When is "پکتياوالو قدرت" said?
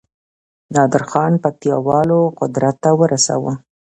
1.43-2.75